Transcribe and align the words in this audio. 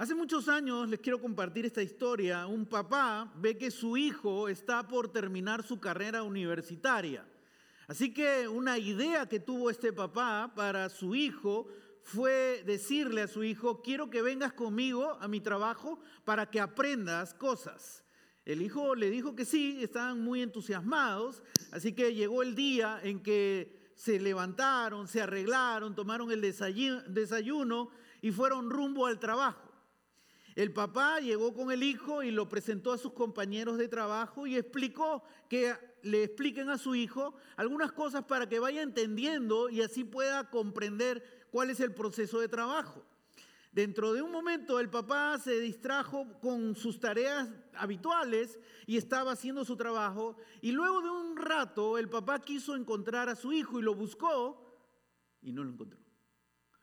Hace 0.00 0.14
muchos 0.14 0.48
años 0.48 0.88
les 0.88 0.98
quiero 1.00 1.20
compartir 1.20 1.66
esta 1.66 1.82
historia. 1.82 2.46
Un 2.46 2.64
papá 2.64 3.30
ve 3.36 3.58
que 3.58 3.70
su 3.70 3.98
hijo 3.98 4.48
está 4.48 4.88
por 4.88 5.12
terminar 5.12 5.62
su 5.62 5.78
carrera 5.78 6.22
universitaria. 6.22 7.22
Así 7.86 8.14
que 8.14 8.48
una 8.48 8.78
idea 8.78 9.28
que 9.28 9.40
tuvo 9.40 9.68
este 9.68 9.92
papá 9.92 10.54
para 10.56 10.88
su 10.88 11.14
hijo 11.14 11.68
fue 12.02 12.62
decirle 12.64 13.20
a 13.20 13.28
su 13.28 13.44
hijo, 13.44 13.82
quiero 13.82 14.08
que 14.08 14.22
vengas 14.22 14.54
conmigo 14.54 15.18
a 15.20 15.28
mi 15.28 15.42
trabajo 15.42 16.00
para 16.24 16.48
que 16.48 16.60
aprendas 16.60 17.34
cosas. 17.34 18.02
El 18.46 18.62
hijo 18.62 18.94
le 18.94 19.10
dijo 19.10 19.36
que 19.36 19.44
sí, 19.44 19.80
estaban 19.82 20.24
muy 20.24 20.40
entusiasmados, 20.40 21.42
así 21.72 21.92
que 21.92 22.14
llegó 22.14 22.42
el 22.42 22.54
día 22.54 23.00
en 23.02 23.22
que 23.22 23.92
se 23.96 24.18
levantaron, 24.18 25.08
se 25.08 25.20
arreglaron, 25.20 25.94
tomaron 25.94 26.32
el 26.32 26.40
desayuno 26.40 27.90
y 28.22 28.30
fueron 28.30 28.70
rumbo 28.70 29.04
al 29.04 29.18
trabajo. 29.18 29.69
El 30.60 30.74
papá 30.74 31.20
llegó 31.20 31.54
con 31.54 31.72
el 31.72 31.82
hijo 31.82 32.22
y 32.22 32.30
lo 32.30 32.46
presentó 32.46 32.92
a 32.92 32.98
sus 32.98 33.14
compañeros 33.14 33.78
de 33.78 33.88
trabajo 33.88 34.46
y 34.46 34.56
explicó 34.56 35.22
que 35.48 35.74
le 36.02 36.22
expliquen 36.22 36.68
a 36.68 36.76
su 36.76 36.94
hijo 36.94 37.34
algunas 37.56 37.92
cosas 37.92 38.24
para 38.24 38.46
que 38.46 38.58
vaya 38.58 38.82
entendiendo 38.82 39.70
y 39.70 39.80
así 39.80 40.04
pueda 40.04 40.50
comprender 40.50 41.46
cuál 41.50 41.70
es 41.70 41.80
el 41.80 41.94
proceso 41.94 42.40
de 42.40 42.48
trabajo. 42.48 43.02
Dentro 43.72 44.12
de 44.12 44.20
un 44.20 44.30
momento 44.30 44.78
el 44.78 44.90
papá 44.90 45.38
se 45.38 45.58
distrajo 45.60 46.26
con 46.42 46.74
sus 46.74 47.00
tareas 47.00 47.48
habituales 47.72 48.60
y 48.84 48.98
estaba 48.98 49.32
haciendo 49.32 49.64
su 49.64 49.78
trabajo 49.78 50.36
y 50.60 50.72
luego 50.72 51.00
de 51.00 51.08
un 51.08 51.38
rato 51.38 51.96
el 51.96 52.10
papá 52.10 52.38
quiso 52.38 52.76
encontrar 52.76 53.30
a 53.30 53.34
su 53.34 53.54
hijo 53.54 53.78
y 53.78 53.82
lo 53.82 53.94
buscó 53.94 54.78
y 55.40 55.52
no 55.52 55.64
lo 55.64 55.70
encontró. 55.70 55.98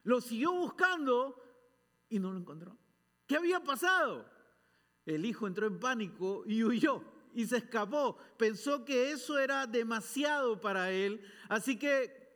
Lo 0.01 0.19
siguió 0.19 0.51
buscando 0.51 1.39
y 2.09 2.17
no 2.17 2.31
lo 2.31 2.39
encontró. 2.39 2.75
¿Qué 3.27 3.35
había 3.35 3.59
pasado? 3.59 4.25
El 5.05 5.25
hijo 5.25 5.47
entró 5.47 5.67
en 5.67 5.79
pánico 5.79 6.43
y 6.45 6.63
huyó 6.63 7.03
y 7.33 7.45
se 7.45 7.57
escapó. 7.57 8.17
Pensó 8.37 8.83
que 8.83 9.11
eso 9.11 9.37
era 9.37 9.67
demasiado 9.67 10.59
para 10.59 10.91
él, 10.91 11.21
así 11.49 11.77
que 11.77 12.27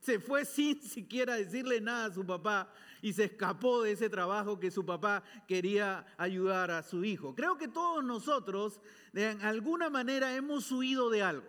se 0.00 0.18
fue 0.18 0.44
sin 0.46 0.80
siquiera 0.80 1.34
decirle 1.34 1.80
nada 1.80 2.06
a 2.06 2.14
su 2.14 2.24
papá 2.24 2.72
y 3.02 3.12
se 3.12 3.24
escapó 3.24 3.82
de 3.82 3.92
ese 3.92 4.08
trabajo 4.08 4.60
que 4.60 4.70
su 4.70 4.84
papá 4.84 5.22
quería 5.48 6.06
ayudar 6.16 6.70
a 6.70 6.82
su 6.82 7.04
hijo. 7.04 7.34
Creo 7.34 7.58
que 7.58 7.68
todos 7.68 8.04
nosotros 8.04 8.80
de 9.12 9.26
alguna 9.42 9.90
manera 9.90 10.34
hemos 10.34 10.70
huido 10.70 11.10
de 11.10 11.22
algo. 11.22 11.48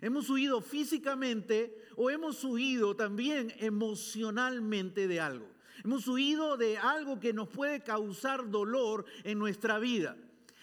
Hemos 0.00 0.28
huido 0.28 0.60
físicamente 0.60 1.74
o 1.96 2.10
hemos 2.10 2.44
huido 2.44 2.96
también 2.96 3.52
emocionalmente 3.58 5.08
de 5.08 5.20
algo. 5.20 5.55
Hemos 5.86 6.08
huido 6.08 6.56
de 6.56 6.78
algo 6.78 7.20
que 7.20 7.32
nos 7.32 7.48
puede 7.48 7.80
causar 7.84 8.50
dolor 8.50 9.04
en 9.22 9.38
nuestra 9.38 9.78
vida. 9.78 10.16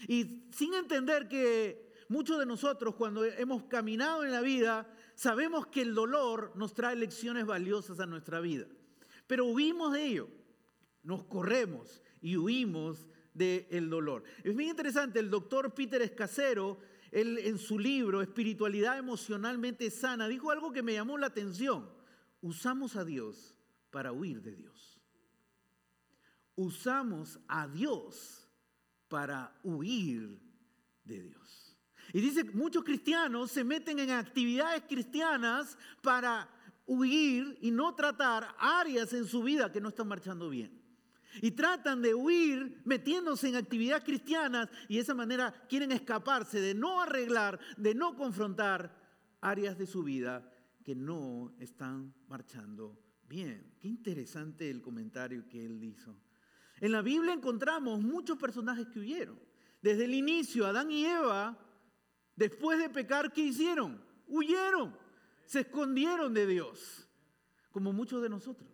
Y 0.06 0.50
sin 0.52 0.74
entender 0.74 1.30
que 1.30 1.94
muchos 2.10 2.38
de 2.40 2.46
nosotros 2.46 2.96
cuando 2.96 3.24
hemos 3.24 3.64
caminado 3.64 4.26
en 4.26 4.34
la 4.34 4.42
vida, 4.42 4.86
sabemos 5.16 5.68
que 5.68 5.82
el 5.82 5.96
dolor 5.96 6.52
nos 6.56 6.74
trae 6.74 6.98
lecciones 6.98 7.46
valiosas 7.46 8.02
a 8.02 8.06
nuestra 8.06 8.42
vida. 8.42 8.68
Pero 9.26 9.46
huimos 9.46 9.94
de 9.94 10.06
ello, 10.06 10.28
nos 11.04 11.24
corremos 11.24 12.02
y 12.20 12.36
huimos 12.36 13.08
del 13.34 13.90
dolor. 13.90 14.26
Es 14.44 14.54
muy 14.54 14.70
interesante, 14.70 15.20
el 15.20 15.30
doctor 15.30 15.74
Peter 15.74 16.02
Escasero, 16.02 16.80
él, 17.12 17.38
en 17.38 17.58
su 17.58 17.80
libro 17.80 18.22
Espiritualidad 18.22 18.98
emocionalmente 18.98 19.90
sana, 19.90 20.28
dijo 20.28 20.52
algo 20.52 20.74
que 20.74 20.84
me 20.84 20.92
llamó 20.92 21.18
la 21.18 21.28
atención. 21.28 21.90
Usamos 22.42 22.98
a 22.98 23.06
Dios 23.06 23.56
para 23.90 24.12
huir 24.12 24.42
de 24.42 24.54
Dios 24.54 25.00
usamos 26.56 27.40
a 27.48 27.68
Dios 27.68 28.48
para 29.08 29.58
huir 29.64 30.40
de 31.04 31.22
Dios. 31.22 31.78
Y 32.12 32.22
dice, 32.22 32.44
muchos 32.44 32.84
cristianos 32.84 33.52
se 33.52 33.64
meten 33.64 34.00
en 34.00 34.12
actividades 34.12 34.84
cristianas 34.88 35.78
para 36.02 36.50
huir 36.86 37.58
y 37.62 37.72
no 37.72 37.96
tratar 37.96 38.56
áreas 38.60 39.14
en 39.14 39.26
su 39.26 39.42
vida 39.44 39.72
que 39.72 39.82
no 39.82 39.90
están 39.90 40.08
marchando 40.08 40.50
bien. 40.50 40.82
Y 41.42 41.52
tratan 41.52 42.02
de 42.02 42.14
huir 42.14 42.82
metiéndose 42.86 43.50
en 43.50 43.56
actividades 43.56 44.04
cristianas 44.04 44.70
y 44.88 44.96
de 44.96 45.02
esa 45.02 45.16
manera 45.16 45.52
quieren 45.68 45.92
escaparse 45.92 46.60
de 46.60 46.76
no 46.76 47.02
arreglar, 47.02 47.60
de 47.78 47.96
no 47.96 48.16
confrontar 48.16 48.96
áreas 49.42 49.78
de 49.78 49.88
su 49.88 50.04
vida 50.04 50.48
que 50.84 50.94
no 50.94 51.54
están 51.60 52.14
marchando 52.28 53.00
bien. 53.28 53.74
Qué 53.80 53.88
interesante 53.88 54.70
el 54.70 54.82
comentario 54.82 55.48
que 55.50 55.66
él 55.66 55.84
hizo. 55.84 56.16
En 56.80 56.92
la 56.92 57.02
Biblia 57.02 57.34
encontramos 57.34 58.02
muchos 58.02 58.38
personajes 58.38 58.88
que 58.88 59.00
huyeron. 59.00 59.40
Desde 59.82 60.06
el 60.06 60.14
inicio, 60.14 60.66
Adán 60.66 60.92
y 60.92 61.06
Eva, 61.06 61.58
después 62.36 62.80
de 62.80 62.90
pecar, 62.90 63.32
¿qué 63.32 63.42
hicieron? 63.42 64.02
Huyeron, 64.28 64.98
se 65.46 65.62
escondieron 65.62 66.34
de 66.34 66.48
Dios, 66.48 67.08
como 67.72 67.92
muchos 67.92 68.22
de 68.22 68.30
nosotros, 68.30 68.70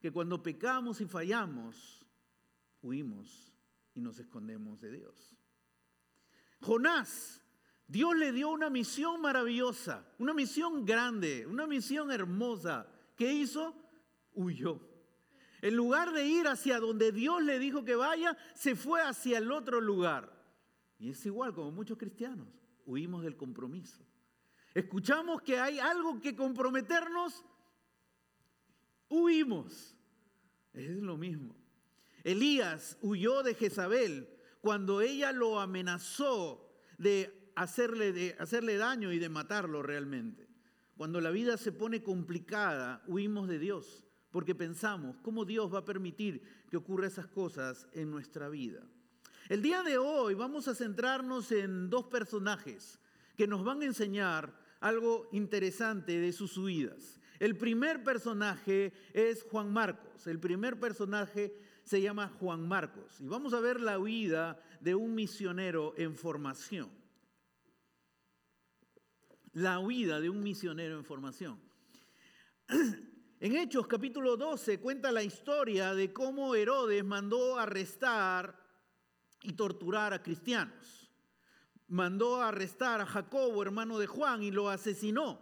que 0.00 0.12
cuando 0.12 0.42
pecamos 0.42 1.00
y 1.00 1.06
fallamos, 1.06 2.06
huimos 2.82 3.52
y 3.94 4.00
nos 4.00 4.18
escondemos 4.18 4.80
de 4.80 4.92
Dios. 4.92 5.36
Jonás, 6.60 7.42
Dios 7.86 8.16
le 8.16 8.32
dio 8.32 8.50
una 8.50 8.70
misión 8.70 9.20
maravillosa, 9.20 10.06
una 10.18 10.34
misión 10.34 10.84
grande, 10.84 11.46
una 11.46 11.66
misión 11.66 12.10
hermosa. 12.12 12.86
¿Qué 13.16 13.32
hizo? 13.32 13.74
Huyó. 14.34 14.80
En 15.60 15.74
lugar 15.74 16.12
de 16.12 16.26
ir 16.26 16.46
hacia 16.46 16.78
donde 16.78 17.12
Dios 17.12 17.42
le 17.42 17.58
dijo 17.58 17.84
que 17.84 17.96
vaya, 17.96 18.36
se 18.54 18.76
fue 18.76 19.02
hacia 19.02 19.38
el 19.38 19.50
otro 19.50 19.80
lugar. 19.80 20.32
Y 20.98 21.10
es 21.10 21.26
igual 21.26 21.54
como 21.54 21.70
muchos 21.70 21.98
cristianos, 21.98 22.48
huimos 22.86 23.22
del 23.22 23.36
compromiso. 23.36 24.04
Escuchamos 24.74 25.42
que 25.42 25.58
hay 25.58 25.78
algo 25.78 26.20
que 26.20 26.36
comprometernos, 26.36 27.44
huimos. 29.08 29.96
Es 30.72 30.90
lo 30.98 31.16
mismo. 31.16 31.56
Elías 32.22 32.98
huyó 33.00 33.42
de 33.42 33.54
Jezabel 33.54 34.28
cuando 34.60 35.00
ella 35.00 35.32
lo 35.32 35.60
amenazó 35.60 36.70
de 36.98 37.52
hacerle, 37.56 38.12
de 38.12 38.36
hacerle 38.38 38.76
daño 38.76 39.12
y 39.12 39.18
de 39.18 39.28
matarlo 39.28 39.82
realmente. 39.82 40.48
Cuando 40.96 41.20
la 41.20 41.30
vida 41.30 41.56
se 41.56 41.72
pone 41.72 42.02
complicada, 42.02 43.02
huimos 43.06 43.48
de 43.48 43.58
Dios 43.58 44.07
porque 44.30 44.54
pensamos 44.54 45.16
cómo 45.22 45.44
Dios 45.44 45.72
va 45.72 45.78
a 45.78 45.84
permitir 45.84 46.42
que 46.70 46.76
ocurra 46.76 47.06
esas 47.06 47.26
cosas 47.26 47.88
en 47.92 48.10
nuestra 48.10 48.48
vida. 48.48 48.82
El 49.48 49.62
día 49.62 49.82
de 49.82 49.96
hoy 49.96 50.34
vamos 50.34 50.68
a 50.68 50.74
centrarnos 50.74 51.50
en 51.52 51.88
dos 51.88 52.06
personajes 52.06 52.98
que 53.36 53.46
nos 53.46 53.64
van 53.64 53.80
a 53.80 53.86
enseñar 53.86 54.52
algo 54.80 55.28
interesante 55.32 56.18
de 56.18 56.32
sus 56.32 56.58
huidas. 56.58 57.20
El 57.38 57.56
primer 57.56 58.02
personaje 58.02 58.92
es 59.12 59.44
Juan 59.44 59.72
Marcos. 59.72 60.26
El 60.26 60.38
primer 60.38 60.78
personaje 60.78 61.54
se 61.84 62.02
llama 62.02 62.28
Juan 62.40 62.66
Marcos. 62.66 63.20
Y 63.20 63.28
vamos 63.28 63.54
a 63.54 63.60
ver 63.60 63.80
la 63.80 63.98
huida 63.98 64.60
de 64.80 64.94
un 64.94 65.14
misionero 65.14 65.94
en 65.96 66.14
formación. 66.16 66.90
La 69.52 69.78
huida 69.78 70.20
de 70.20 70.28
un 70.28 70.42
misionero 70.42 70.98
en 70.98 71.04
formación. 71.04 71.58
En 73.40 73.54
Hechos 73.54 73.86
capítulo 73.86 74.36
12 74.36 74.80
cuenta 74.80 75.12
la 75.12 75.22
historia 75.22 75.94
de 75.94 76.12
cómo 76.12 76.56
Herodes 76.56 77.04
mandó 77.04 77.56
arrestar 77.56 78.60
y 79.42 79.52
torturar 79.52 80.12
a 80.12 80.24
cristianos. 80.24 81.08
Mandó 81.86 82.42
arrestar 82.42 83.00
a 83.00 83.06
Jacobo, 83.06 83.62
hermano 83.62 84.00
de 84.00 84.08
Juan, 84.08 84.42
y 84.42 84.50
lo 84.50 84.68
asesinó. 84.68 85.40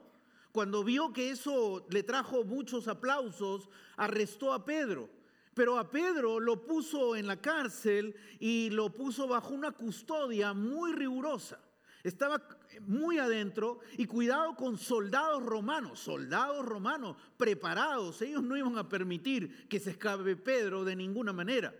Cuando 0.52 0.84
vio 0.84 1.14
que 1.14 1.30
eso 1.30 1.86
le 1.88 2.02
trajo 2.02 2.44
muchos 2.44 2.86
aplausos, 2.86 3.70
arrestó 3.96 4.52
a 4.52 4.66
Pedro. 4.66 5.08
Pero 5.54 5.78
a 5.78 5.88
Pedro 5.88 6.38
lo 6.38 6.66
puso 6.66 7.16
en 7.16 7.26
la 7.26 7.40
cárcel 7.40 8.14
y 8.38 8.68
lo 8.68 8.92
puso 8.92 9.26
bajo 9.26 9.54
una 9.54 9.72
custodia 9.72 10.52
muy 10.52 10.92
rigurosa. 10.92 11.65
Estaba 12.06 12.40
muy 12.86 13.18
adentro 13.18 13.80
y 13.98 14.06
cuidado 14.06 14.54
con 14.54 14.78
soldados 14.78 15.42
romanos, 15.42 15.98
soldados 15.98 16.64
romanos 16.64 17.16
preparados. 17.36 18.22
Ellos 18.22 18.44
no 18.44 18.56
iban 18.56 18.78
a 18.78 18.88
permitir 18.88 19.66
que 19.66 19.80
se 19.80 19.90
escape 19.90 20.36
Pedro 20.36 20.84
de 20.84 20.94
ninguna 20.94 21.32
manera. 21.32 21.74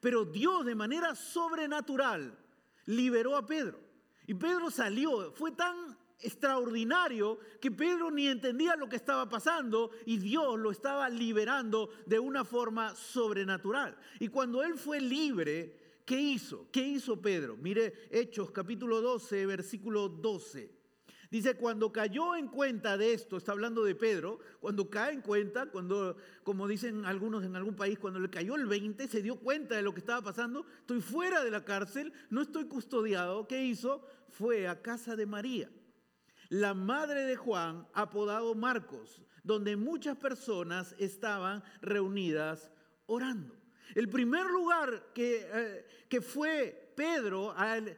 Pero 0.00 0.24
Dios 0.24 0.66
de 0.66 0.74
manera 0.74 1.14
sobrenatural 1.14 2.36
liberó 2.86 3.36
a 3.36 3.46
Pedro. 3.46 3.78
Y 4.26 4.34
Pedro 4.34 4.68
salió. 4.72 5.30
Fue 5.30 5.52
tan 5.52 5.96
extraordinario 6.18 7.38
que 7.60 7.70
Pedro 7.70 8.10
ni 8.10 8.26
entendía 8.26 8.74
lo 8.74 8.88
que 8.88 8.96
estaba 8.96 9.28
pasando 9.28 9.92
y 10.06 10.18
Dios 10.18 10.58
lo 10.58 10.72
estaba 10.72 11.08
liberando 11.08 11.88
de 12.04 12.18
una 12.18 12.44
forma 12.44 12.96
sobrenatural. 12.96 13.96
Y 14.18 14.26
cuando 14.26 14.64
él 14.64 14.76
fue 14.76 15.00
libre, 15.00 15.87
¿Qué 16.08 16.18
hizo? 16.18 16.66
¿Qué 16.72 16.80
hizo 16.80 17.20
Pedro? 17.20 17.58
Mire 17.58 18.08
Hechos 18.10 18.50
capítulo 18.50 19.02
12, 19.02 19.44
versículo 19.44 20.08
12. 20.08 20.74
Dice, 21.30 21.54
cuando 21.58 21.92
cayó 21.92 22.34
en 22.34 22.48
cuenta 22.48 22.96
de 22.96 23.12
esto, 23.12 23.36
está 23.36 23.52
hablando 23.52 23.84
de 23.84 23.94
Pedro, 23.94 24.38
cuando 24.58 24.88
cae 24.88 25.12
en 25.12 25.20
cuenta, 25.20 25.66
cuando, 25.66 26.16
como 26.44 26.66
dicen 26.66 27.04
algunos 27.04 27.44
en 27.44 27.56
algún 27.56 27.76
país, 27.76 27.98
cuando 27.98 28.20
le 28.20 28.30
cayó 28.30 28.54
el 28.54 28.64
20, 28.64 29.06
se 29.06 29.20
dio 29.20 29.36
cuenta 29.36 29.76
de 29.76 29.82
lo 29.82 29.92
que 29.92 30.00
estaba 30.00 30.22
pasando, 30.22 30.64
estoy 30.80 31.02
fuera 31.02 31.44
de 31.44 31.50
la 31.50 31.66
cárcel, 31.66 32.10
no 32.30 32.40
estoy 32.40 32.64
custodiado, 32.68 33.46
¿qué 33.46 33.66
hizo? 33.66 34.02
Fue 34.30 34.66
a 34.66 34.80
casa 34.80 35.14
de 35.14 35.26
María, 35.26 35.70
la 36.48 36.72
madre 36.72 37.24
de 37.24 37.36
Juan, 37.36 37.86
apodado 37.92 38.54
Marcos, 38.54 39.20
donde 39.42 39.76
muchas 39.76 40.16
personas 40.16 40.94
estaban 40.98 41.62
reunidas 41.82 42.70
orando. 43.04 43.57
El 43.94 44.08
primer 44.08 44.46
lugar 44.46 45.12
que, 45.14 45.48
eh, 45.52 45.86
que 46.08 46.20
fue 46.20 46.92
Pedro 46.96 47.54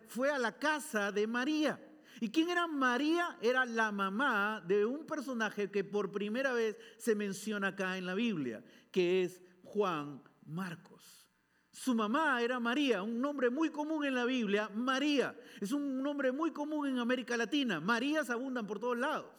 fue 0.07 0.31
a 0.31 0.39
la 0.39 0.59
casa 0.59 1.11
de 1.11 1.27
María. 1.27 1.81
¿Y 2.21 2.29
quién 2.31 2.51
era 2.51 2.67
María? 2.67 3.39
Era 3.41 3.65
la 3.65 3.91
mamá 3.91 4.63
de 4.67 4.85
un 4.85 5.07
personaje 5.07 5.71
que 5.71 5.85
por 5.85 6.13
primera 6.13 6.53
vez 6.53 6.77
se 6.99 7.15
menciona 7.15 7.69
acá 7.69 7.97
en 7.97 8.05
la 8.05 8.15
Biblia, 8.15 8.63
que 8.91 9.23
es 9.23 9.41
Juan 9.65 10.23
Marcos. 10.45 11.27
Su 11.73 11.95
mamá 11.95 12.43
era 12.43 12.61
María, 12.61 13.03
un 13.03 13.23
nombre 13.23 13.49
muy 13.49 13.71
común 13.71 14.05
en 14.05 14.15
la 14.15 14.27
Biblia, 14.27 14.69
María. 14.75 15.35
Es 15.63 15.73
un 15.73 16.03
nombre 16.03 16.31
muy 16.31 16.51
común 16.51 16.89
en 16.89 16.99
América 16.99 17.39
Latina. 17.39 17.81
Marías 17.81 18.29
abundan 18.29 18.67
por 18.67 18.79
todos 18.79 18.99
lados. 18.99 19.31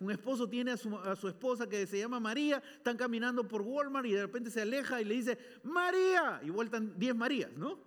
Un 0.00 0.10
esposo 0.10 0.48
tiene 0.48 0.72
a 0.72 0.76
su, 0.76 1.28
esposa 1.28 1.68
que 1.68 1.86
se 1.86 1.98
llama 1.98 2.18
María, 2.18 2.62
están 2.76 2.96
caminando 2.96 3.46
por 3.46 3.62
Walmart 3.62 4.06
y 4.06 4.12
de 4.12 4.22
repente 4.22 4.50
se 4.50 4.62
aleja 4.62 5.00
y 5.00 5.04
le 5.04 5.14
dice, 5.14 5.38
María, 5.62 6.40
y 6.42 6.50
vueltan 6.50 6.98
10 6.98 7.14
Marías, 7.14 7.52
¿no? 7.56 7.78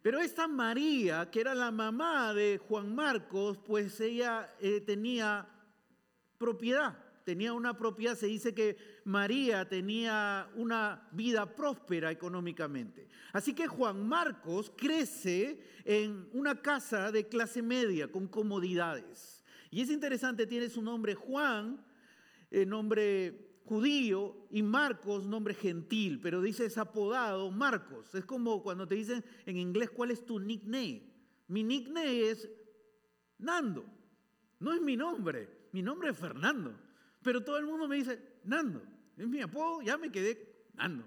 Pero 0.00 0.20
esta 0.20 0.46
María, 0.46 1.30
que 1.30 1.40
era 1.40 1.54
la 1.54 1.70
mamá 1.70 2.34
de 2.34 2.58
Juan 2.58 2.94
Marcos, 2.94 3.58
pues 3.58 3.98
ella 4.00 4.54
eh, 4.60 4.80
tenía 4.82 5.48
propiedad, 6.36 6.96
tenía 7.24 7.52
una 7.54 7.76
propiedad, 7.76 8.14
se 8.14 8.26
dice 8.26 8.54
que 8.54 8.76
María 9.04 9.66
tenía 9.66 10.48
una 10.56 11.08
vida 11.10 11.46
próspera 11.56 12.10
económicamente. 12.10 13.08
Así 13.32 13.54
que 13.54 13.66
Juan 13.66 14.06
Marcos 14.06 14.70
crece 14.76 15.58
en 15.84 16.28
una 16.32 16.60
casa 16.60 17.10
de 17.10 17.26
clase 17.26 17.62
media 17.62 18.12
con 18.12 18.28
comodidades. 18.28 19.42
Y 19.74 19.80
es 19.80 19.90
interesante, 19.90 20.46
tiene 20.46 20.68
su 20.68 20.80
nombre 20.80 21.16
Juan, 21.16 21.84
el 22.48 22.68
nombre 22.68 23.58
judío 23.64 24.46
y 24.52 24.62
Marcos, 24.62 25.26
nombre 25.26 25.52
gentil, 25.52 26.20
pero 26.20 26.40
dice 26.40 26.66
es 26.66 26.78
apodado 26.78 27.50
Marcos. 27.50 28.14
Es 28.14 28.24
como 28.24 28.62
cuando 28.62 28.86
te 28.86 28.94
dicen 28.94 29.24
en 29.44 29.56
inglés 29.56 29.90
cuál 29.90 30.12
es 30.12 30.24
tu 30.24 30.38
nickname. 30.38 31.02
Mi 31.48 31.64
nickname 31.64 32.30
es 32.30 32.48
Nando. 33.38 33.84
No 34.60 34.72
es 34.72 34.80
mi 34.80 34.96
nombre, 34.96 35.48
mi 35.72 35.82
nombre 35.82 36.10
es 36.10 36.18
Fernando. 36.18 36.78
Pero 37.24 37.42
todo 37.42 37.58
el 37.58 37.66
mundo 37.66 37.88
me 37.88 37.96
dice 37.96 38.38
Nando. 38.44 38.80
Es 39.16 39.26
mi 39.26 39.40
apodo, 39.40 39.82
ya 39.82 39.98
me 39.98 40.12
quedé 40.12 40.68
Nando. 40.74 41.04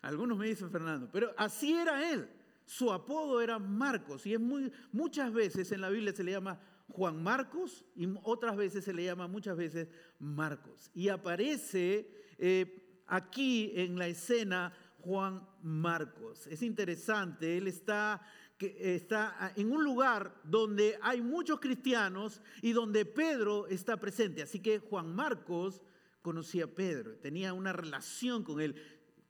Algunos 0.00 0.38
me 0.38 0.46
dicen 0.46 0.70
Fernando, 0.70 1.10
pero 1.12 1.34
así 1.36 1.74
era 1.74 2.10
él. 2.10 2.26
Su 2.70 2.92
apodo 2.92 3.40
era 3.40 3.58
Marcos 3.58 4.24
y 4.26 4.34
es 4.34 4.38
muy 4.38 4.70
muchas 4.92 5.32
veces 5.32 5.72
en 5.72 5.80
la 5.80 5.90
Biblia 5.90 6.12
se 6.12 6.22
le 6.22 6.30
llama 6.30 6.60
Juan 6.86 7.20
Marcos 7.20 7.84
y 7.96 8.08
otras 8.22 8.56
veces 8.56 8.84
se 8.84 8.92
le 8.92 9.02
llama 9.02 9.26
muchas 9.26 9.56
veces 9.56 9.88
Marcos. 10.20 10.88
Y 10.94 11.08
aparece 11.08 12.08
eh, 12.38 13.02
aquí 13.08 13.72
en 13.74 13.98
la 13.98 14.06
escena 14.06 14.72
Juan 15.00 15.44
Marcos. 15.64 16.46
Es 16.46 16.62
interesante, 16.62 17.58
él 17.58 17.66
está, 17.66 18.22
está 18.60 19.52
en 19.56 19.72
un 19.72 19.82
lugar 19.82 20.40
donde 20.44 20.96
hay 21.02 21.22
muchos 21.22 21.58
cristianos 21.58 22.40
y 22.62 22.70
donde 22.70 23.04
Pedro 23.04 23.66
está 23.66 23.96
presente. 23.96 24.42
Así 24.42 24.60
que 24.60 24.78
Juan 24.78 25.12
Marcos 25.12 25.82
conocía 26.22 26.66
a 26.66 26.68
Pedro, 26.68 27.16
tenía 27.16 27.52
una 27.52 27.72
relación 27.72 28.44
con 28.44 28.60
él. 28.60 28.76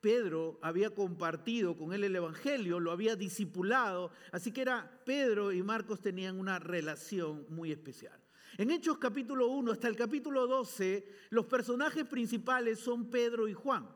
Pedro 0.01 0.59
había 0.63 0.91
compartido 0.91 1.77
con 1.77 1.93
él 1.93 2.05
el 2.05 2.17
Evangelio, 2.17 2.81
lo 2.81 2.91
había 2.91 3.17
discipulado, 3.17 4.11
así 4.33 4.53
que 4.53 4.63
era 4.63 5.01
Pedro 5.05 5.53
y 5.53 5.63
Marcos 5.63 6.01
tenían 6.01 6.39
una 6.39 6.59
relación 6.59 7.47
muy 7.49 7.71
especial. 7.73 8.19
En 8.57 8.71
Hechos 8.71 8.99
capítulo 8.99 9.49
1 9.49 9.73
hasta 9.73 9.89
el 9.89 9.97
capítulo 9.97 10.47
12, 10.47 11.07
los 11.31 11.47
personajes 11.47 12.05
principales 12.05 12.79
son 12.79 13.11
Pedro 13.11 13.47
y 13.49 13.55
Juan, 13.55 13.89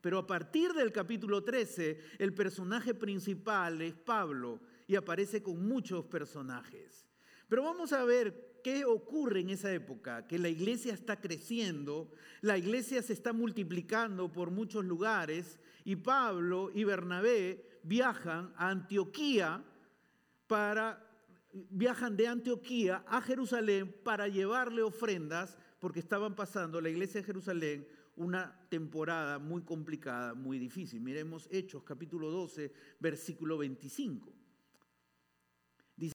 pero 0.00 0.18
a 0.18 0.26
partir 0.26 0.72
del 0.72 0.92
capítulo 0.92 1.44
13, 1.44 2.00
el 2.18 2.34
personaje 2.34 2.94
principal 2.94 3.82
es 3.82 3.94
Pablo 3.94 4.60
y 4.86 4.96
aparece 4.96 5.42
con 5.42 5.66
muchos 5.66 6.04
personajes. 6.06 7.09
Pero 7.50 7.64
vamos 7.64 7.92
a 7.92 8.04
ver 8.04 8.60
¿qué 8.62 8.84
ocurre 8.84 9.40
en 9.40 9.50
esa 9.50 9.72
época? 9.72 10.24
Que 10.28 10.38
la 10.38 10.48
iglesia 10.48 10.94
está 10.94 11.20
creciendo, 11.20 12.12
la 12.42 12.56
iglesia 12.56 13.02
se 13.02 13.12
está 13.12 13.32
multiplicando 13.32 14.30
por 14.30 14.52
muchos 14.52 14.84
lugares 14.84 15.58
y 15.84 15.96
Pablo 15.96 16.70
y 16.72 16.84
Bernabé 16.84 17.80
viajan 17.82 18.54
a 18.56 18.70
Antioquía 18.70 19.64
para 20.46 21.04
viajan 21.52 22.16
de 22.16 22.28
Antioquía 22.28 23.02
a 23.08 23.20
Jerusalén 23.20 23.92
para 24.04 24.28
llevarle 24.28 24.82
ofrendas 24.82 25.58
porque 25.80 25.98
estaban 25.98 26.36
pasando 26.36 26.80
la 26.80 26.88
iglesia 26.88 27.20
de 27.20 27.26
Jerusalén 27.26 27.88
una 28.14 28.56
temporada 28.68 29.40
muy 29.40 29.62
complicada, 29.62 30.34
muy 30.34 30.60
difícil. 30.60 31.00
Miremos 31.00 31.48
Hechos 31.50 31.82
capítulo 31.82 32.30
12, 32.30 32.72
versículo 33.00 33.58
25. 33.58 34.39